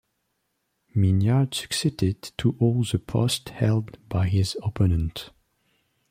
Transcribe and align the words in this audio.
Mignard 0.95 1.53
succeeded 1.53 2.23
to 2.39 2.55
all 2.59 2.81
the 2.83 2.97
posts 2.97 3.51
held 3.51 3.99
by 4.09 4.29
his 4.29 4.57
opponent. 4.63 5.29